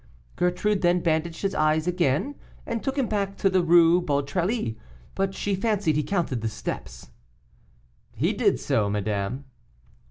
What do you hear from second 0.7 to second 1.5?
then bandaged